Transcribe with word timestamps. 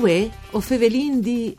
Uè, 0.00 0.30
o 0.52 0.60
fevelin 0.60 1.20
di... 1.20 1.54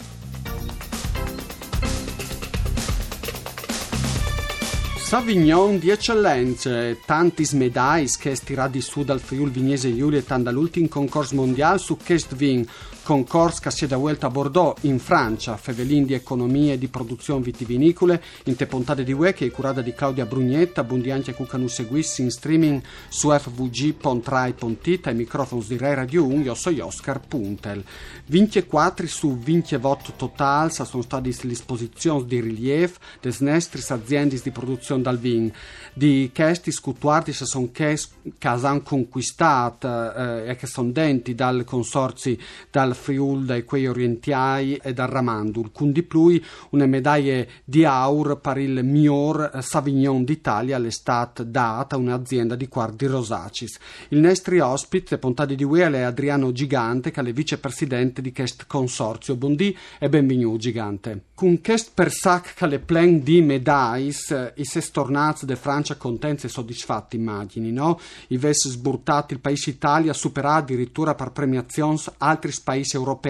Savignon 5.11 5.77
di 5.77 5.89
eccellenze, 5.89 6.99
tanti 7.05 7.43
smedais 7.43 8.15
che 8.15 8.33
stirati 8.33 8.79
su 8.79 9.03
dal 9.03 9.19
Friul 9.19 9.51
Vignese 9.51 9.93
Giulia 9.93 10.19
e 10.19 10.41
dall'ultimo 10.41 10.87
concorso 10.87 11.35
mondiale 11.35 11.79
su 11.79 11.97
Chest 11.97 12.33
Vin, 12.33 12.65
concorso 13.03 13.59
che 13.61 13.71
si 13.71 13.83
è 13.83 13.87
da 13.89 13.97
vuelta 13.97 14.27
a 14.27 14.29
Bordeaux 14.29 14.77
in 14.83 14.99
Francia, 14.99 15.57
fevelin 15.57 16.05
di 16.05 16.13
economie 16.13 16.73
e 16.73 16.77
di 16.77 16.87
produzione 16.87 17.41
vitivinicole, 17.41 18.23
in 18.45 18.55
te 18.55 18.67
puntate 18.67 19.03
di 19.03 19.11
UE 19.11 19.33
che 19.33 19.45
è 19.45 19.51
curata 19.51 19.81
di 19.81 19.93
Claudia 19.93 20.25
Brugnetta, 20.25 20.85
bundi 20.85 21.11
anche 21.11 21.33
Cucanu 21.33 21.67
seguissi 21.67 22.21
in 22.21 22.31
streaming 22.31 22.81
su 23.09 23.31
fvg.rai.it 23.31 25.07
e 25.07 25.13
microfoni 25.13 25.65
di 25.67 25.77
Rai 25.77 25.93
Radio 25.93 26.25
1, 26.25 26.43
io 26.43 26.55
sono 26.55 26.85
Oscar 26.85 27.19
Puntel. 27.19 27.83
24 28.27 29.07
su 29.07 29.37
20 29.37 29.75
voti 29.75 30.13
totali 30.15 30.71
sono 30.71 31.03
stati 31.03 31.35
a 31.37 31.47
disposizione 31.47 32.25
di 32.25 32.39
rilievo 32.39 32.93
nostre 33.39 33.81
aziende 33.93 34.39
di 34.41 34.51
produzione 34.51 35.00
dal 35.01 35.19
vin. 35.19 35.51
Di 35.93 36.31
questi 36.33 36.71
scutuardi 36.71 37.33
sono 37.33 37.69
che 37.71 37.97
hanno 38.39 38.81
conquistato 38.81 40.13
eh, 40.13 40.49
e 40.49 40.55
che 40.55 40.67
sono 40.67 40.91
denti 40.91 41.35
dal 41.35 41.65
consorzi 41.65 42.39
dal 42.69 42.95
Friul, 42.95 43.43
dai 43.45 43.65
quei 43.65 43.87
orientali 43.87 44.75
e 44.75 44.93
dal 44.93 45.09
Ramandul, 45.09 45.71
con 45.73 45.91
di 45.91 46.03
più 46.03 46.39
una 46.69 46.85
medaglia 46.85 47.45
di 47.63 47.83
Aur 47.83 48.39
per 48.39 48.57
il 48.57 48.83
miglior 48.83 49.59
Savignon 49.61 50.23
d'Italia 50.23 50.75
all'estate 50.75 51.49
data 51.49 51.97
un'azienda 51.97 52.55
di 52.55 52.67
quarti 52.67 53.05
Rosacis. 53.07 53.77
Il 54.09 54.19
nostro 54.19 54.65
ospite, 54.65 55.17
puntati 55.17 55.55
di 55.55 55.63
Uele, 55.63 55.99
è 55.99 56.01
Adriano 56.01 56.51
Gigante, 56.51 57.11
che 57.11 57.21
è 57.21 57.33
vicepresidente 57.33 58.21
di 58.21 58.31
questo 58.31 58.65
consorzio. 58.67 59.35
Buondì 59.35 59.75
e 59.99 60.09
benvenuto, 60.09 60.57
Gigante. 60.57 61.23
Con 61.33 61.61
questo 61.61 61.91
persac 61.93 62.53
che 62.53 62.67
le 62.67 62.79
plen 62.79 63.23
di 63.23 63.41
medaglie, 63.41 64.13
i 64.55 64.65
sei 64.65 64.81
tornati 64.91 65.45
da 65.45 65.55
Francia 65.55 65.95
contenti 65.95 66.45
e 66.45 66.49
soddisfatti, 66.49 67.15
immagini, 67.15 67.71
no? 67.71 67.99
I 68.27 68.37
ves 68.37 68.69
sburtati 68.69 69.33
il 69.33 69.39
paese 69.39 69.71
Italia 69.71 70.13
supera 70.13 70.55
addirittura 70.55 71.15
per 71.15 71.31
premiazioni 71.31 71.97
altri 72.17 72.53
paesi 72.63 72.95
europei 72.95 73.29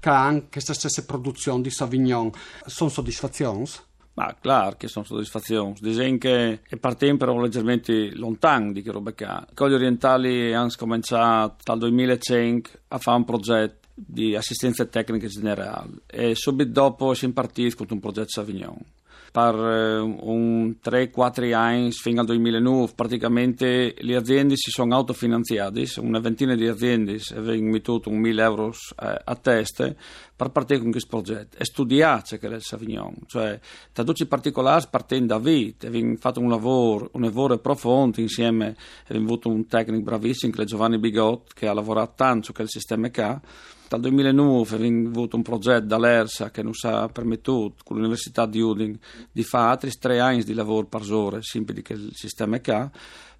che 0.00 0.08
hanno 0.08 0.46
questa 0.50 0.74
stessa 0.74 1.04
produzione 1.04 1.62
di 1.62 1.70
Sauvignon. 1.70 2.30
Sono 2.66 2.90
soddisfazioni? 2.90 3.64
Ma 4.14 4.34
claro 4.38 4.76
che 4.76 4.88
sono 4.88 5.04
soddisfazioni. 5.04 5.74
Dicono 5.80 6.18
che 6.18 6.60
è 6.68 6.76
partito 6.76 7.38
leggermente 7.38 8.14
lontano 8.14 8.72
di 8.72 8.82
roba 8.82 9.12
che 9.12 9.24
ha. 9.24 9.46
I 9.50 9.54
Colli 9.54 9.74
orientali 9.74 10.52
hanno 10.52 10.70
cominciato 10.76 11.56
dal 11.64 11.78
2005 11.78 12.80
a 12.88 12.98
fare 12.98 13.16
un 13.16 13.24
progetto 13.24 13.88
di 13.94 14.34
assistenza 14.34 14.84
tecnica 14.86 15.26
generale 15.26 16.00
e 16.06 16.34
subito 16.34 16.70
dopo 16.70 17.14
si 17.14 17.26
è 17.26 17.30
partito 17.30 17.76
con 17.76 17.86
un 17.90 18.00
progetto 18.00 18.30
Sauvignon 18.30 18.78
per 19.30 19.54
eh, 19.54 19.98
un 19.98 20.74
3-4 20.82 21.52
anni 21.52 21.92
fino 21.92 22.20
al 22.20 22.26
2009 22.26 22.92
praticamente 22.94 23.94
le 23.98 24.16
aziende 24.16 24.56
si 24.56 24.70
sono 24.70 24.94
autofinanziate 24.96 25.86
una 25.98 26.18
ventina 26.18 26.54
di 26.54 26.66
aziende 26.66 27.18
mettuto 27.60 28.10
un 28.10 28.18
1000 28.18 28.42
euro 28.42 28.70
eh, 28.70 29.20
a 29.24 29.34
testa 29.36 29.94
per 30.34 30.50
partire 30.50 30.80
con 30.80 30.90
questo 30.90 31.08
progetto. 31.08 31.58
E 31.58 31.64
studiare 31.64 32.22
che 32.38 32.48
è 32.48 32.54
il 32.54 32.62
Savignon 32.62 33.14
cioè 33.26 33.58
da 33.92 34.02
tutti 34.02 34.22
i 34.22 34.26
particolari 34.26 34.86
partendo 34.90 35.34
da 35.34 35.38
vita 35.38 35.86
abbiamo 35.86 36.16
fatto 36.16 36.40
un 36.40 36.48
lavoro 36.48 37.10
un 37.12 37.22
lavoro 37.22 37.58
profondo 37.58 38.20
insieme 38.20 38.74
abbiamo 39.04 39.26
avuto 39.26 39.48
un 39.48 39.66
tecnico 39.66 40.02
bravissimo 40.02 40.52
che 40.52 40.62
è 40.62 40.64
Giovanni 40.64 40.98
Bigot 40.98 41.52
che 41.54 41.68
ha 41.68 41.72
lavorato 41.72 42.14
tanto 42.16 42.46
su 42.46 42.52
quel 42.52 42.68
sistema 42.68 43.08
che 43.08 43.22
ha 43.22 43.40
dal 43.90 44.02
2009 44.02 44.76
abbiamo 44.76 45.08
avuto 45.08 45.34
un 45.34 45.42
progetto 45.42 45.86
dall'ERSA 45.86 46.52
che 46.52 46.62
ci 46.72 46.86
ha 46.86 47.08
permesso 47.08 47.74
con 47.82 47.96
l'Università 47.96 48.46
di 48.46 48.60
Uding 48.60 48.96
di 49.32 49.42
fare 49.42 49.70
altri 49.70 49.90
tre 49.98 50.20
anni 50.20 50.44
di 50.44 50.54
lavoro 50.54 50.86
per 50.86 51.10
ore, 51.12 51.42
sempre 51.42 51.82
che 51.82 51.94
il 51.94 52.12
sistema 52.14 52.56
è 52.56 52.60
che 52.60 52.88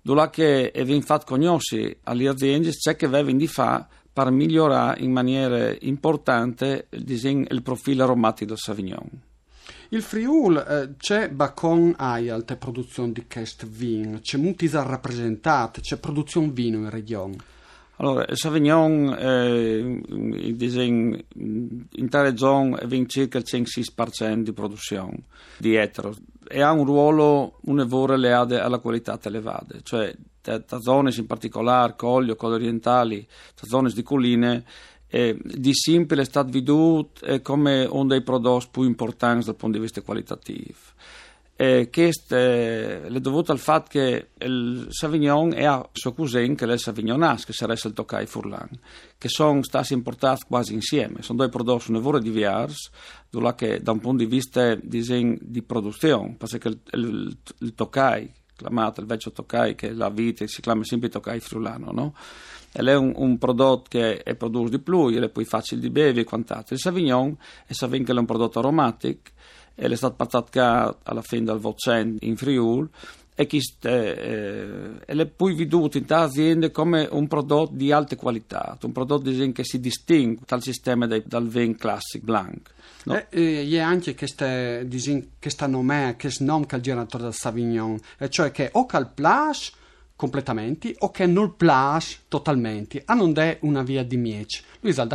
dove 0.03 0.29
che 0.31 0.73
abbiamo 0.75 1.03
fatto 1.03 1.27
conoscere 1.27 1.99
alle 2.03 2.27
aziende 2.27 2.73
ciò 2.73 2.97
che 2.97 3.07
avevano 3.07 3.37
di 3.37 3.47
fare 3.47 3.87
per 4.13 4.33
migliorare 4.33 5.01
in 5.01 5.13
maniera 5.13 5.73
importante 5.83 6.89
il, 6.91 7.61
profilo 7.63 8.03
aromatico 8.03 8.47
del 8.47 8.59
Savignon. 8.59 9.09
Il 9.91 10.03
Friul 10.03 10.57
eh, 10.57 10.97
c'è 10.97 11.31
Bacon 11.31 11.95
hai 11.97 12.29
alte 12.29 12.57
produzioni 12.57 13.13
di 13.13 13.25
questo 13.29 13.69
vino, 13.71 14.19
c'è 14.19 14.37
molti 14.37 14.69
rappresentate, 14.69 15.81
c'è 15.81 15.97
produzione 15.99 16.51
vino 16.51 16.79
in 16.79 16.91
regione. 16.91 17.37
Allora, 18.01 18.25
il 18.27 18.37
Sauvignon 18.39 19.15
eh, 19.19 20.01
in, 20.09 21.23
in 21.91 22.09
tale 22.09 22.35
zona 22.35 22.79
ha 22.79 23.07
circa 23.07 23.37
il 23.37 23.45
106% 23.47 24.41
di 24.41 24.53
produzione 24.55 25.25
di 25.59 25.75
etero. 25.75 26.15
E 26.49 26.63
ha 26.63 26.73
un 26.73 26.85
ruolo 26.87 27.59
un 27.65 27.77
lavoro 27.77 28.17
leale 28.17 28.59
alla 28.59 28.79
qualità 28.79 29.19
elevata, 29.23 29.79
cioè 29.83 30.13
da 30.41 30.81
zone 30.81 31.13
in 31.15 31.27
particolare, 31.27 31.95
Coglio, 31.95 32.37
Colle 32.37 32.55
orientali, 32.55 33.27
da 33.61 33.67
zone 33.67 33.91
di 33.91 34.03
colline, 34.03 34.65
eh, 35.09 35.37
di 35.39 35.75
simile 35.75 36.23
è 36.23 36.25
stato 36.25 36.51
veduto 36.51 37.27
eh, 37.27 37.43
come 37.43 37.85
uno 37.85 38.07
dei 38.07 38.23
prodotti 38.23 38.69
più 38.71 38.83
importanti 38.85 39.45
dal 39.45 39.57
punto 39.57 39.77
di 39.77 39.83
vista 39.83 40.01
qualitativo 40.01 40.79
eh, 41.63 41.91
questo 41.93 42.37
eh, 42.37 43.03
è 43.03 43.21
dovuto 43.21 43.53
al 43.53 43.59
fatto 43.59 43.91
che 43.91 44.29
il 44.39 44.87
Savignon 44.89 45.53
è 45.53 45.67
a 45.67 45.87
suo 45.93 46.15
cousin 46.15 46.55
che 46.55 46.65
è 46.65 46.73
il 46.73 46.79
Savignonas, 46.79 47.45
che 47.45 47.53
sarebbe 47.53 47.79
il 47.85 47.93
Tokai 47.93 48.25
Furlan, 48.25 48.71
che 49.19 49.29
sono 49.29 49.63
stati 49.63 49.93
importati 49.93 50.45
quasi 50.49 50.73
insieme. 50.73 51.21
Sono 51.21 51.37
due 51.37 51.51
prodotti 51.51 51.93
un 51.93 52.19
diversi, 52.19 52.89
che 53.57 53.83
da 53.83 53.93
un 53.93 53.99
punto 53.99 54.25
di 54.25 54.31
vista 54.31 54.75
di, 54.75 55.39
di 55.39 55.63
produzione, 55.63 56.35
perché 56.39 56.69
il, 56.69 56.81
il, 56.93 57.37
il 57.59 57.75
Tokai, 57.75 58.33
chiamato 58.57 59.03
il 59.03 59.07
vecchio 59.07 59.31
Tokai, 59.31 59.75
che 59.75 59.93
la 59.93 60.09
vita, 60.09 60.47
si 60.47 60.63
chiama 60.63 60.83
sempre 60.83 61.11
Tokai 61.11 61.41
Friulano, 61.41 61.93
no? 61.93 62.15
è 62.73 62.95
un, 62.95 63.13
un, 63.17 63.37
prodotto 63.37 63.85
che 63.91 64.23
è 64.23 64.35
prodotto 64.35 64.71
di 64.71 64.79
più, 64.79 65.11
è 65.11 65.29
poi 65.29 65.45
facile 65.45 65.83
di 65.83 65.91
bere 65.91 66.23
e 66.23 66.25
quant'altro. 66.25 66.75
Il 66.75 66.81
Savignon 66.81 67.37
è, 67.67 67.75
è 67.75 68.13
un 68.13 68.25
prodotto 68.25 68.61
aromatico 68.61 69.33
è 69.81 69.95
stato 69.97 70.15
portato 70.15 70.99
alla 71.03 71.23
fine 71.23 71.45
del 71.45 71.59
Vocen 71.59 72.17
in 72.21 72.37
Friul 72.37 72.89
e 73.41 73.47
eh, 73.81 74.99
è 75.07 75.27
poi 75.27 75.55
veduto 75.55 75.97
in 75.97 76.05
tale 76.05 76.25
aziende 76.25 76.71
come 76.71 77.09
un 77.11 77.27
prodotto 77.27 77.73
di 77.73 77.91
alta 77.91 78.15
qualità, 78.15 78.77
un 78.83 78.93
prodotto 78.93 79.31
che 79.53 79.65
si 79.65 79.81
distingue 79.81 80.45
dal 80.47 80.63
sistema 80.63 81.07
dei, 81.07 81.23
dal 81.25 81.49
vin 81.49 81.75
classic 81.75 82.23
blanc. 82.23 82.71
No? 83.05 83.15
E, 83.31 83.67
e, 83.67 83.79
anche 83.79 84.15
questa, 84.15 84.81
questa 85.41 85.67
nome, 85.67 86.17
questo 86.19 86.45
nome 86.45 86.67
che 86.67 86.77
il 86.77 86.83
generatore 86.83 87.23
del 87.23 87.33
Savignon, 87.33 87.99
cioè 88.29 88.51
che 88.51 88.69
o 88.73 88.87
il 88.93 89.11
place 89.15 89.73
completamente 90.15 90.95
o 90.99 91.11
che 91.11 91.25
non 91.25 91.57
place 91.57 92.19
totalmente, 92.29 93.01
a 93.07 93.15
non 93.15 93.33
è 93.37 93.57
una 93.63 93.83
via 93.83 94.05
di 94.05 94.19
miece. 94.19 94.65
Luisa, 94.81 95.07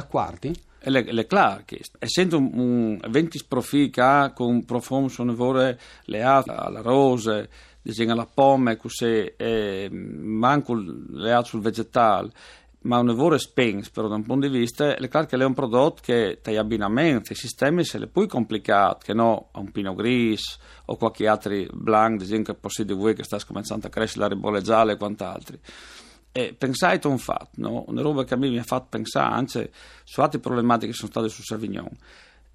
d'accordo? 0.92 1.12
le, 1.12 1.12
le 1.12 1.64
che 1.66 1.82
essendo 2.00 2.38
un, 2.38 2.52
un 2.54 3.00
20 3.10 3.46
profica 3.48 4.32
con 4.32 4.48
un 4.48 4.66
profumo 4.66 5.08
sonore 5.08 5.80
leato 6.06 6.52
alla 6.52 6.82
rose 6.82 7.50
disegna 7.82 8.14
alla 8.14 8.28
pomme 8.32 8.78
così 8.78 9.34
eh, 9.38 9.90
manco 9.92 10.74
leato 10.74 11.46
sul 11.46 11.62
vegetale 11.62 12.32
ma 12.86 13.00
un 13.00 13.08
lavoro 13.08 13.38
spens 13.38 13.90
però 13.90 14.08
da 14.08 14.16
un 14.16 14.24
punto 14.24 14.48
di 14.48 14.58
vista 14.58 14.96
è 14.96 15.08
chiaro 15.08 15.26
che 15.26 15.38
è 15.38 15.44
un 15.44 15.54
prodotto 15.54 16.02
che 16.04 16.40
tra 16.42 16.52
gli 16.52 16.58
abbinamenti 16.58 17.34
i 17.34 17.36
sistemi 17.36 17.84
se 17.84 17.98
le 17.98 18.08
più 18.08 18.28
complicati 18.28 19.06
che 19.06 19.14
no 19.14 19.50
un 19.54 19.72
pino 19.72 19.94
gris 19.94 20.58
o 20.86 20.96
qualche 20.96 21.28
altro 21.28 21.54
blanc 21.74 22.20
disegno 22.20 22.44
che 22.44 22.54
possiede 22.54 22.94
voi 22.94 23.16
che 23.16 23.24
sta 23.24 23.40
cominciando 23.46 23.88
a 23.88 23.90
crescere 23.90 24.22
la 24.22 24.28
ribolle 24.34 24.62
gialla 24.62 24.92
e 24.92 24.98
quant'altro 24.98 25.58
e 26.38 26.54
pensai 26.54 27.00
a 27.02 27.08
un 27.08 27.18
fatto, 27.18 27.62
no? 27.62 27.86
una 27.88 28.02
roba 28.02 28.26
che 28.26 28.34
a 28.34 28.38
me 28.38 28.50
mi 28.50 28.58
ha 28.58 28.64
fatto 28.64 28.88
pensare 28.90 29.34
anche 29.34 29.72
su 30.04 30.20
altre 30.20 30.40
problematiche 30.40 30.92
che 30.92 30.98
sono 30.98 31.10
state 31.10 31.30
su 31.30 31.42
Savignon. 31.44 31.88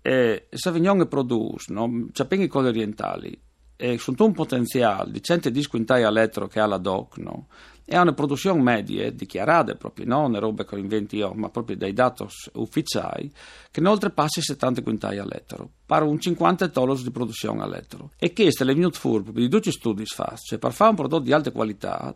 E 0.03 0.49
Savignon 0.51 1.09
produce, 1.09 1.73
no? 1.73 2.09
c'è 2.13 2.27
i 2.29 2.47
colli 2.47 2.69
orientali, 2.69 3.41
e 3.77 3.97
sono 3.97 4.17
un 4.19 4.33
potenziale 4.35 5.11
di 5.11 5.23
100 5.23 5.49
dischi 5.49 5.79
in 5.79 5.87
taglio 5.87 6.09
elettro 6.09 6.47
che 6.47 6.61
ha 6.61 6.67
la 6.67 6.77
DOC, 6.77 7.17
no? 7.21 7.47
e 7.87 7.97
ha 7.97 8.03
una 8.03 8.13
produzione 8.13 8.61
media 8.61 9.11
dichiarata 9.11 9.75
proprio, 9.77 10.05
non 10.05 10.39
robe 10.39 10.67
che 10.67 10.79
inventi 10.79 11.17
io, 11.17 11.33
ma 11.33 11.49
proprio 11.49 11.79
dai 11.79 11.95
dati 11.95 12.27
ufficiali, 12.53 13.33
che 13.71 13.81
non 13.81 13.93
oltrepassa 13.93 14.41
i 14.41 14.43
70 14.43 14.83
quintali 14.83 15.17
all'ettaro, 15.17 15.71
pare 15.87 16.05
un 16.05 16.21
50 16.21 16.67
dollari 16.67 17.03
di 17.03 17.11
produzione 17.11 17.63
all'ettaro. 17.63 18.11
E 18.19 18.35
questo 18.35 18.63
è 18.63 18.67
venuto 18.67 18.99
fuori 18.99 19.25
di 19.33 19.49
due 19.49 19.63
studi 19.63 20.05
fatti, 20.05 20.43
cioè 20.43 20.59
per 20.59 20.73
fare 20.73 20.91
un 20.91 20.97
prodotto 20.97 21.23
di 21.23 21.33
alta 21.33 21.51
qualità 21.51 22.15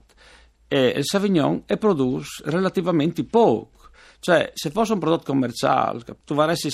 e 0.69 0.89
il 0.97 1.05
Savignon 1.05 1.63
è 1.67 1.77
produce 1.77 2.43
relativamente 2.47 3.25
poco. 3.25 3.71
Cioè, 4.19 4.53
se 4.55 4.71
fosse 4.71 4.95
un 4.95 4.99
prodotto 4.99 5.25
commerciale, 5.27 6.03
tu 6.25 6.33
avresti 6.35 6.71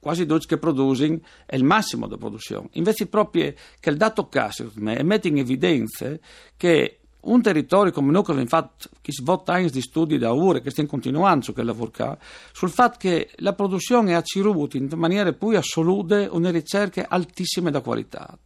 quasi 0.00 0.26
tutti 0.26 0.46
che 0.46 0.58
producono 0.58 1.20
è 1.46 1.56
il 1.56 1.64
massimo 1.64 2.06
di 2.06 2.16
produzione. 2.16 2.68
Invece 2.72 3.06
proprio 3.06 3.52
che 3.80 3.90
il 3.90 3.96
dato 3.96 4.28
caso 4.28 4.70
me 4.74 5.02
mette 5.02 5.28
in 5.28 5.38
evidenza 5.38 6.16
che 6.56 7.00
un 7.20 7.42
territorio 7.42 7.92
come 7.92 8.12
noi 8.12 8.22
che 8.22 8.46
fatto 8.46 8.88
che 9.00 9.12
svot 9.12 9.48
anni 9.48 9.70
di 9.70 9.80
studi 9.80 10.18
da 10.18 10.32
ore 10.32 10.60
che 10.60 10.70
stiamo 10.70 10.88
continuando 10.88 11.44
su 11.44 11.52
quel 11.52 11.66
lavoro 11.66 12.18
sul 12.52 12.70
fatto 12.70 12.96
che 12.98 13.30
la 13.36 13.54
produzione 13.54 14.14
ha 14.14 14.22
ciruto 14.22 14.76
in 14.76 14.88
maniera 14.94 15.32
più 15.32 15.48
assoluta 15.48 16.28
una 16.30 16.50
ricerca 16.50 17.06
altissima 17.08 17.70
da 17.70 17.80
qualità 17.80 18.38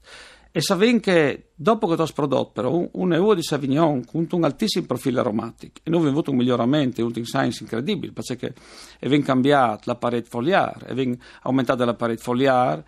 e 0.53 0.61
sapete 0.61 1.01
che 1.01 1.49
dopo 1.55 1.89
che 1.89 2.01
ho 2.01 2.07
prodotto 2.15 2.77
un, 2.77 2.89
un 2.93 3.13
EU 3.15 3.33
di 3.33 3.43
Savignon 3.43 4.05
con 4.05 4.29
un 4.31 4.45
altissimo 4.45 4.85
profilo 4.85 5.21
aromatico 5.21 5.81
e 5.83 5.89
noi 5.89 6.01
abbiamo 6.01 6.19
avuto 6.19 6.31
un 6.31 6.37
miglioramento 6.37 7.03
ultimi 7.03 7.25
science 7.25 7.63
incredibile 7.63 8.13
perché 8.13 8.55
è 8.99 9.21
cambiato 9.23 9.83
la 9.85 9.97
parete 9.97 10.29
foliare 10.29 10.87
è 10.87 11.19
aumentata 11.43 11.87
la 11.87 11.95
parete 11.95 12.23
foliare 12.23 12.85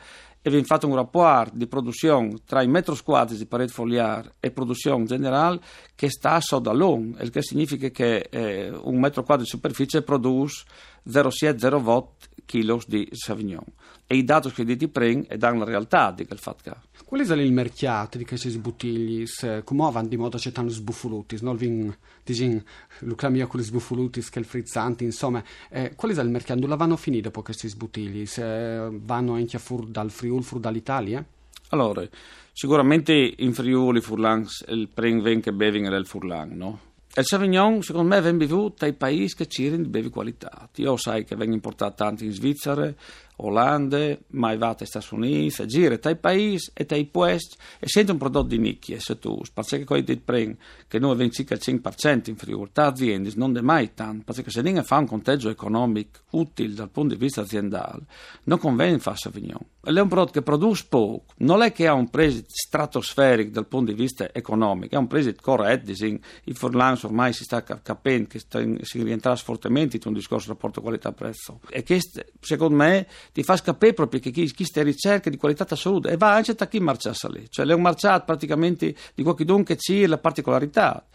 e 0.47 0.49
abbiamo 0.49 0.67
fatto 0.67 0.87
un 0.87 0.95
rapporto 0.95 1.57
di 1.57 1.67
produzione 1.67 2.35
tra 2.45 2.61
i 2.61 2.69
metri 2.69 2.95
quadri 3.03 3.35
di 3.35 3.47
parete 3.47 3.73
foliare 3.73 4.35
e 4.41 4.51
produzione 4.51 5.07
generale 5.07 5.59
che 5.95 6.11
sta 6.11 6.39
sotto 6.43 6.71
l'on, 6.71 7.17
il 7.19 7.31
che 7.31 7.41
significa 7.41 7.89
che 7.89 8.29
eh, 8.29 8.69
un 8.69 9.01
metro 9.01 9.23
quadro 9.23 9.45
di 9.45 9.49
superficie 9.49 10.03
produce 10.03 10.65
0,7-0,8 11.09 12.05
kg 12.45 12.83
di 12.87 13.09
Savignon. 13.13 13.65
E 14.07 14.17
i 14.17 14.25
dati 14.25 14.51
che 14.51 14.77
ti 14.77 14.89
prendono 14.89 15.29
e 15.29 15.39
danno 15.39 15.61
la 15.61 15.65
realtà 15.65 16.11
di 16.11 16.27
quel 16.27 16.39
fatto. 16.39 16.77
Qual 17.07 17.27
è 17.27 17.35
il 17.35 17.53
mercato 17.53 18.19
di 18.19 18.25
questi 18.25 18.57
bottigli? 18.59 19.25
Come 19.65 19.91
vanno 19.91 20.09
di 20.09 20.17
modo 20.17 20.37
c'è 20.37 20.53
tanto 20.53 20.73
sbuffoluti? 20.73 21.39
Non 21.41 21.57
vi 21.57 21.95
dicono, 22.23 22.63
lo 23.01 23.15
chiamiamo 23.15 23.49
con 23.49 23.61
gli 23.61 23.65
sbuffoluti, 23.65 24.21
che 24.29 24.39
il 24.41 24.45
frizzante, 24.45 25.05
insomma. 25.05 25.43
Eh, 25.71 25.95
qual 25.95 26.13
è 26.13 26.21
il 26.21 26.29
mercato? 26.29 26.61
Dove 26.61 26.77
vanno 26.77 26.97
finiti 26.97 27.23
dopo 27.23 27.41
questi 27.43 27.73
bottigli? 27.77 28.27
Se 28.27 28.91
vanno 28.91 29.35
anche 29.35 29.59
fuori 29.59 29.91
dal 29.91 30.11
Friuli, 30.11 30.43
fuori 30.43 30.63
dall'Italia? 30.63 31.25
Allora, 31.71 32.07
sicuramente 32.53 33.35
in 33.39 33.55
Friuli, 33.55 34.01
Furlan, 34.01 34.47
il 34.69 34.89
pren 34.93 35.41
che 35.41 35.53
bevono 35.53 35.95
è 35.95 35.99
il 35.99 36.07
Furlan, 36.07 36.51
no? 36.51 36.81
Il 37.17 37.25
Savignon, 37.25 37.81
secondo 37.81 38.09
me, 38.09 38.21
viene 38.21 38.39
bevuto 38.39 38.75
dai 38.79 38.93
paesi 38.93 39.37
che 39.37 39.47
ci 39.47 39.71
di 39.71 39.89
bevi 39.89 40.09
qualità. 40.09 40.69
Io 40.77 40.97
sai 40.97 41.25
che 41.25 41.37
vengono 41.37 41.55
importati 41.55 41.95
tanti 41.97 42.25
in 42.25 42.33
Svizzera, 42.33 42.93
Olanda, 43.37 44.17
mai 44.29 44.57
va 44.57 44.71
agli 44.71 44.87
Stati 44.87 45.15
Uniti, 45.15 45.67
gira 45.67 45.97
dai 45.97 46.17
paesi 46.17 46.71
e 46.73 46.85
dai 46.85 47.07
puesti 47.07 47.57
e 47.81 47.89
sente 47.89 48.13
un 48.13 48.19
prodotto 48.19 48.49
di 48.49 48.59
nicchia, 48.59 48.99
se 49.01 49.19
tu, 49.19 49.41
perché 49.53 49.85
poi 49.85 50.05
ti 50.05 50.17
prendi 50.17 50.57
che 50.87 50.99
noi 50.99 51.13
abbiamo 51.13 51.31
circa 51.31 51.55
il 51.55 51.61
5% 51.65 52.31
in 52.31 52.37
Friuli, 52.37 52.71
aziende 52.75 53.33
non 53.35 53.57
è 53.57 53.61
mai 53.61 53.95
tanto, 53.95 54.33
perché 54.33 54.51
se 54.51 54.63
non 54.63 54.85
fa 54.85 54.99
un 54.99 55.07
conteggio 55.07 55.49
economico 55.49 56.21
utile 56.31 56.75
dal 56.75 56.91
punto 56.91 57.15
di 57.15 57.21
vista 57.21 57.41
aziendale, 57.41 58.03
non 58.45 58.59
conviene 58.59 58.99
fare 58.99 59.17
Savignon. 59.17 59.61
È 59.81 59.91
un 59.91 60.09
prodotto 60.09 60.33
che 60.33 60.43
produce 60.43 60.87
poco, 60.89 61.25
non 61.39 61.63
è 61.63 61.73
che 61.73 61.87
ha 61.87 61.93
un 61.93 62.09
prezzo 62.09 62.43
stratosferico 62.47 63.51
dal 63.51 63.67
punto 63.67 63.93
di 63.93 64.01
vista 64.01 64.33
economico, 64.33 64.95
è 64.95 64.99
un 64.99 65.07
prezzo 65.07 65.33
corretto, 65.41 65.91
il 65.91 66.57
Forlans 66.57 67.03
ormai 67.03 67.33
si 67.33 67.45
sta 67.45 67.63
capendo 67.63 68.29
che 68.29 68.41
si 68.83 69.03
rientra 69.03 69.37
fortemente 69.37 69.97
in 69.97 70.03
un 70.07 70.15
discorso 70.15 70.49
rapporto 70.49 70.81
qualità-prezzo. 70.81 71.61
E 71.69 71.83
questo, 71.83 72.23
secondo 72.41 72.77
me, 72.77 73.07
ti 73.33 73.43
fa 73.43 73.57
capire 73.57 73.93
proprio 73.95 74.21
che 74.21 74.31
chi, 74.31 74.51
chi 74.53 74.65
sta 74.65 74.83
ricerca 74.83 75.31
di 75.31 75.37
qualità 75.37 75.67
assoluta 75.69 76.09
e 76.11 76.17
va 76.17 76.35
anche 76.35 76.55
da 76.55 76.67
chi 76.67 76.81
marciasse 76.81 77.29
lì. 77.31 77.47
Cioè, 77.49 77.67
è 77.67 77.73
un 77.73 77.83
marciato 77.83 78.25
praticamente 78.25 78.95
di 79.15 79.23
qualcuno 79.23 79.63
che 79.63 79.77
c'è 79.77 80.07
la 80.07 80.19
particolarità. 80.19 81.07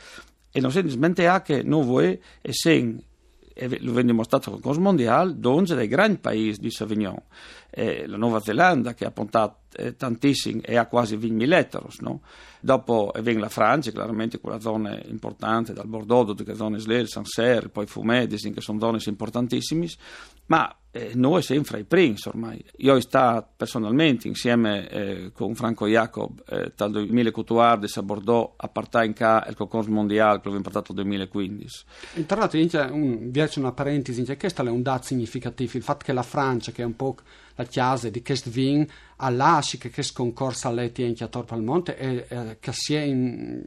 E 0.52 0.60
non 0.60 0.72
si 0.72 0.82
dimentica 0.82 1.42
che 1.42 1.62
noi 1.62 2.20
e 2.42 2.54
sen 2.54 3.00
lo 3.68 3.92
viene 3.92 4.12
dimostrato 4.12 4.58
con 4.60 4.74
il 4.74 4.80
Mondiale, 4.80 5.38
donge 5.38 5.76
dei 5.76 5.88
grandi 5.88 6.18
paesi 6.20 6.60
di 6.60 6.72
Savignon. 6.72 7.22
Eh, 7.70 8.08
la 8.08 8.18
Nuova 8.18 8.40
Zelanda 8.40 8.94
che 8.94 9.06
ha 9.06 9.12
puntato 9.12 9.58
eh, 9.74 9.96
tantissimo 9.96 10.62
e 10.64 10.78
ha 10.78 10.88
quasi 10.88 11.18
20.000 11.18 11.54
ettaros, 11.54 12.00
no? 12.00 12.22
Dopo 12.60 13.14
eh, 13.14 13.22
viene 13.22 13.40
la 13.40 13.50
Francia, 13.50 13.92
chiaramente 13.92 14.40
quella 14.40 14.60
zona 14.60 15.00
importante, 15.06 15.74
dal 15.74 15.88
Bordeaux, 15.88 16.28
tutte 16.28 16.44
le 16.44 16.56
zone 16.56 16.80
Slel, 16.80 17.08
Sancerre, 17.08 17.70
poi 17.70 17.86
Fumedis, 17.86 18.50
che 18.54 18.62
sono 18.62 18.80
zone 18.80 19.00
importantissime, 19.06 19.88
ma 20.48 20.74
eh, 20.92 21.12
noi 21.14 21.44
siamo 21.44 21.64
fra 21.64 21.78
i 21.78 21.84
primi 21.84 22.16
ormai. 22.26 22.64
Io 22.78 23.00
stato 23.00 23.50
personalmente 23.56 24.28
insieme 24.28 24.90
eh, 24.90 25.32
con 25.34 25.54
Franco 25.54 25.88
Jacob 25.88 26.44
eh, 26.48 26.72
dal 26.76 26.92
2014 26.92 28.00
a 28.00 28.02
Bordeaux 28.02 28.54
a 28.58 28.68
partire 28.70 29.06
in 29.06 29.14
ca 29.14 29.46
il 29.48 29.56
concorso 29.56 29.92
mondiale 29.92 30.40
che 30.40 30.48
abbiamo 30.48 30.62
portato 30.62 30.94
nel 30.94 31.04
2015. 31.04 31.84
Intanto, 32.16 32.58
un, 32.92 33.32
una 33.56 33.72
parentesi, 33.72 34.26
questo 34.38 34.66
è 34.66 34.70
un 34.70 34.82
dato 34.82 35.06
significativo, 35.06 35.78
il 35.78 35.84
fatto 35.84 36.06
che 36.06 36.14
la 36.14 36.24
Francia, 36.24 36.72
che 36.72 36.82
è 36.82 36.86
un 36.86 36.96
po' 36.96 37.18
la 37.56 37.66
chiesa 37.66 38.10
di 38.10 38.24
questo 38.24 38.50
vin, 38.50 38.88
all'asci 39.18 39.78
che 39.78 39.92
questo 39.92 40.24
concorso 40.24 40.70
all'ETI 40.70 41.04
anche 41.04 41.24
a 41.24 41.28
Torpo 41.28 41.54
al 41.54 41.62
Monte 41.62 41.98
e 41.98 42.26
eh, 42.28 42.58
che 42.60 42.72
si 42.72 42.96
è 42.96 43.02
in, 43.02 43.64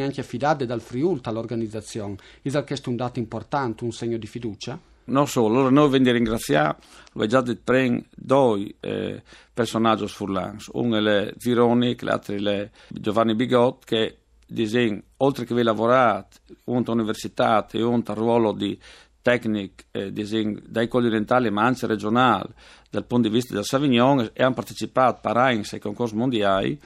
anche 0.00 0.20
affidata 0.20 0.64
dal 0.64 0.80
Friuli 0.80 1.20
all'organizzazione. 1.24 2.16
È 2.40 2.64
questo 2.64 2.88
un 2.88 2.96
dato 2.96 3.18
importante, 3.18 3.84
un 3.84 3.92
segno 3.92 4.16
di 4.16 4.26
fiducia? 4.26 4.78
Non 5.04 5.26
solo, 5.26 5.54
allora 5.54 5.70
noi 5.70 5.88
vogliamo 5.88 6.12
ringraziare, 6.12 6.76
lo 7.12 7.26
già 7.26 7.40
detto 7.40 7.60
prima, 7.64 8.00
due 8.14 8.74
eh, 8.80 9.22
personaggi 9.52 10.06
furlans, 10.06 10.70
uno 10.72 10.96
è 10.96 11.32
Zironi, 11.36 11.96
l'altro 12.00 12.34
è 12.34 12.70
Giovanni 12.88 13.34
Bigot, 13.34 13.84
che 13.84 14.18
disegna, 14.46 15.00
oltre 15.18 15.44
che 15.44 15.54
vi 15.54 15.62
lavorate, 15.62 16.38
uno 16.64 16.82
all'università 16.86 17.66
e 17.70 17.82
al 17.82 18.02
ruolo 18.16 18.52
di 18.52 18.78
tecnico 19.22 19.84
eh, 19.92 20.12
dai 20.12 20.88
colli 20.88 21.06
orientali 21.06 21.48
ma 21.50 21.62
anche 21.62 21.86
regionale 21.86 22.54
dal 22.90 23.06
punto 23.06 23.28
di 23.28 23.34
vista 23.34 23.54
del 23.54 23.64
Savignon 23.64 24.30
e 24.32 24.42
hanno 24.42 24.54
partecipato 24.54 25.20
a 25.22 25.32
ai 25.76 25.80
concorsi 25.80 26.16
mondiali 26.16 26.78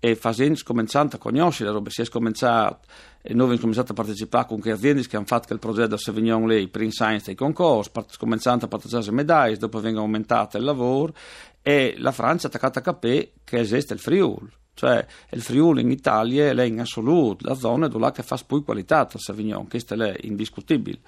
e 0.00 0.14
facendo, 0.14 0.58
cominciando 0.64 1.16
a 1.16 1.18
conoscere, 1.18 1.70
roba, 1.70 1.90
si 1.90 2.02
è 2.02 2.08
cominciato 2.08 2.86
e 3.20 3.34
noi 3.34 3.42
abbiamo 3.44 3.60
cominciato 3.60 3.92
a 3.92 3.94
partecipare 3.94 4.46
con 4.46 4.60
le 4.62 4.72
aziende 4.72 5.06
che 5.06 5.16
hanno 5.16 5.26
fatto 5.26 5.52
il 5.52 5.58
progetto 5.58 5.88
del 5.88 5.98
Savignon 5.98 6.46
lei, 6.46 6.68
Prince 6.68 6.94
Science 6.94 7.26
dei 7.26 7.34
concorsi, 7.34 7.90
cominciando 8.18 8.66
a 8.66 8.68
partecipare 8.68 9.04
alle 9.04 9.14
medaglie, 9.14 9.56
dopo 9.56 9.80
vengono 9.80 10.04
aumentate 10.04 10.58
il 10.58 10.64
lavoro 10.64 11.12
e 11.60 11.94
la 11.98 12.12
Francia 12.12 12.46
ha 12.46 12.50
attaccato 12.50 12.78
a 12.78 12.82
capire 12.82 13.32
che 13.44 13.58
esiste 13.58 13.92
il 13.92 14.00
Friuli. 14.00 14.50
Cioè, 14.78 15.04
il 15.30 15.42
Friuli 15.42 15.80
in 15.80 15.90
Italia 15.90 16.50
è 16.50 16.62
in 16.62 16.78
assoluto 16.78 17.44
la 17.48 17.56
zona 17.56 17.88
dove 17.88 18.12
fa 18.22 18.36
più 18.46 18.62
qualità 18.62 19.08
il 19.12 19.20
Savignon, 19.20 19.66
questo 19.66 19.94
è 19.94 20.16
indiscutibile. 20.20 21.00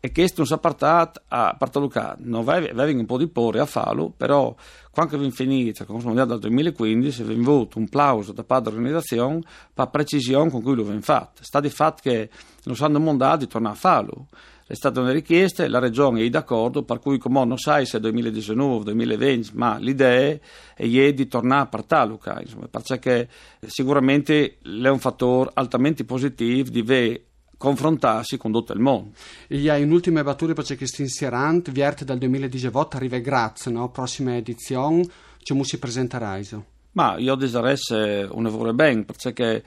E 0.00 0.12
questo 0.12 0.44
si 0.44 0.54
è 0.54 0.58
portato 0.58 1.22
a 1.26 1.56
Partalucà, 1.58 2.16
non 2.20 2.48
aveva 2.48 2.84
un 2.84 3.04
po' 3.04 3.18
di 3.18 3.26
porre 3.26 3.58
a 3.58 3.66
farlo, 3.66 4.12
però 4.16 4.54
quando 4.92 5.16
abbiamo 5.16 5.32
finito 5.32 5.82
il 5.82 5.88
Consiglio 5.88 6.14
Mondiale 6.14 6.30
del 6.30 6.38
2015 6.50 7.22
abbiamo 7.22 7.42
avuto 7.42 7.78
un 7.78 7.88
plauso 7.88 8.32
da 8.32 8.44
parte 8.44 8.70
dell'organizzazione 8.70 9.40
per 9.40 9.84
la 9.84 9.86
precisione 9.88 10.50
con 10.50 10.62
cui 10.62 10.76
lo 10.76 10.82
abbiamo 10.82 11.00
fatto. 11.00 11.42
Sta 11.42 11.58
di 11.58 11.70
fatto 11.70 12.02
che 12.02 12.30
non 12.64 12.76
sanno 12.76 13.00
mondiale 13.00 13.38
di 13.38 13.48
tornare 13.48 13.74
a 13.74 13.78
farlo 13.78 14.28
è 14.68 14.74
stata 14.74 15.00
una 15.00 15.12
richiesta, 15.12 15.66
la 15.66 15.78
Regione 15.78 16.22
è 16.22 16.28
d'accordo, 16.28 16.82
per 16.82 16.98
cui 16.98 17.16
come 17.16 17.42
non 17.42 17.56
sai 17.56 17.86
se 17.86 17.96
è 17.96 18.00
2019 18.00 18.74
o 18.74 18.82
2020, 18.82 19.52
ma 19.54 19.78
l'idea 19.78 20.38
è 20.74 21.12
di 21.14 21.26
tornare 21.26 21.62
a 21.62 21.66
Partaluca, 21.66 22.38
insomma, 22.38 22.68
perché 22.68 23.30
sicuramente 23.66 24.58
è 24.62 24.88
un 24.88 24.98
fattore 24.98 25.50
altamente 25.54 26.04
positivo 26.04 26.68
di 26.68 26.82
vedere 26.82 27.22
confrontarsi 27.58 28.38
con 28.38 28.52
tutto 28.52 28.72
il 28.72 28.80
mondo. 28.80 29.10
E 29.48 29.58
in 29.78 29.90
ultime 29.90 30.22
battute 30.22 30.54
perché 30.54 30.76
questo 30.76 31.02
insierante, 31.02 31.70
vierte 31.70 32.06
dal 32.06 32.16
2018, 32.16 32.96
arriva 32.96 33.18
grazie, 33.18 33.70
no? 33.70 33.90
prossima 33.90 34.36
edizione, 34.36 35.06
come 35.44 35.64
si 35.64 35.78
presenterà? 35.78 36.40
Ma 36.92 37.18
io 37.18 37.34
desidero 37.34 38.34
un 38.34 38.42
lavoro 38.44 38.72
bene, 38.72 39.04
perché 39.04 39.62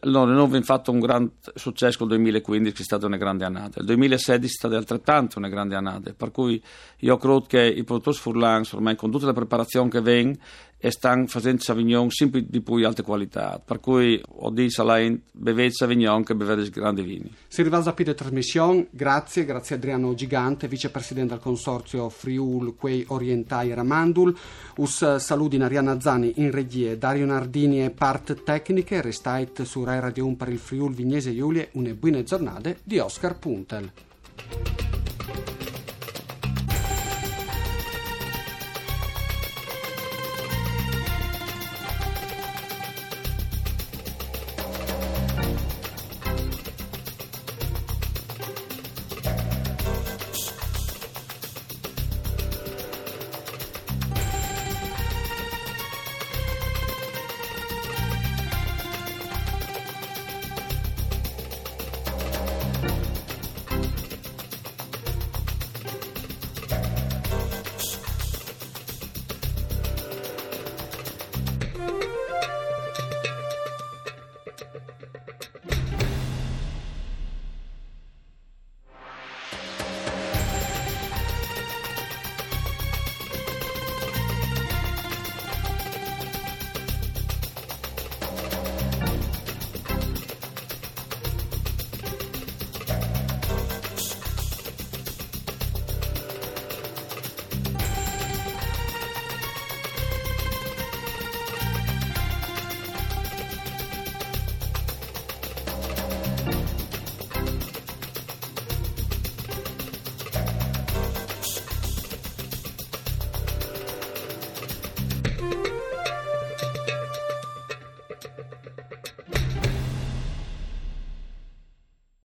allora, 0.00 0.32
noi 0.32 0.44
abbiamo 0.44 0.64
fatto 0.64 0.90
un 0.90 0.98
grande 0.98 1.34
successo 1.54 1.98
nel 2.00 2.08
2015, 2.16 2.74
che 2.74 2.82
è 2.82 2.84
stata 2.84 3.06
una 3.06 3.16
grande 3.16 3.44
annata. 3.44 3.78
Il 3.78 3.86
2016 3.86 4.44
è 4.44 4.48
stata 4.48 4.76
altrettanto 4.76 5.38
una 5.38 5.48
grande 5.48 5.76
annata, 5.76 6.12
per 6.12 6.32
cui 6.32 6.60
io 6.98 7.16
credo 7.18 7.42
che 7.42 7.64
i 7.64 7.84
produttori 7.84 8.16
furlans, 8.16 8.72
ormai 8.72 8.96
con 8.96 9.12
tutta 9.12 9.26
la 9.26 9.32
preparazione 9.32 9.88
che 9.88 10.00
vengono, 10.00 10.38
stanno 10.78 11.26
facendo 11.26 11.62
Savignon 11.62 12.10
sempre 12.10 12.44
di 12.46 12.60
più 12.60 12.86
alta 12.86 13.02
qualità. 13.02 13.60
Per 13.64 13.80
cui 13.80 14.20
ho 14.24 14.50
detto 14.50 14.82
a 14.82 15.12
bevete 15.32 15.72
Savignon 15.72 16.22
che 16.22 16.34
bevete 16.34 16.68
grandi 16.70 17.02
vini. 17.02 17.32
Si 17.48 17.60
arriva 17.60 17.78
a 17.78 17.94
la 17.96 18.14
trasmissione, 18.14 18.86
grazie, 18.90 19.44
grazie 19.44 19.76
Adriano 19.76 20.14
Gigante, 20.14 20.68
vicepresidente 20.68 21.34
del 21.34 21.42
consorzio 21.42 22.08
Friul 22.08 22.76
Quei 22.76 23.04
Orientai 23.08 23.74
Ramandul. 23.74 24.36
Us 24.76 25.16
saluti 25.16 25.56
Arianna 25.56 26.00
Zani 26.00 26.34
in 26.36 26.50
regie, 26.50 26.98
Dario 26.98 27.26
Nardini 27.26 27.84
e 27.84 27.90
part 27.90 28.42
tecniche, 28.42 29.00
restait 29.00 29.62
su 29.62 29.82
Rai 29.84 30.00
Radio 30.00 30.26
1 30.26 30.36
per 30.36 30.48
il 30.48 30.58
Friul 30.58 30.94
Vignese 30.94 31.34
Giulie, 31.34 31.70
une 31.72 31.94
buone 31.94 32.22
giornate 32.22 32.78
di 32.82 32.98
Oscar 32.98 33.38
Puntel. 33.38 34.85